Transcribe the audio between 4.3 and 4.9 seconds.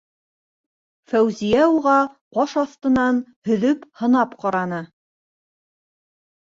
ҡараны.